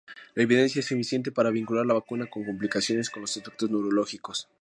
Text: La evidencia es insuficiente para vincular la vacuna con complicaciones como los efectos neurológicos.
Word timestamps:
La 0.33 0.41
evidencia 0.41 0.79
es 0.79 0.85
insuficiente 0.91 1.31
para 1.31 1.51
vincular 1.51 1.85
la 1.85 1.93
vacuna 1.93 2.25
con 2.25 2.43
complicaciones 2.43 3.11
como 3.11 3.25
los 3.25 3.37
efectos 3.37 3.69
neurológicos. 3.69 4.49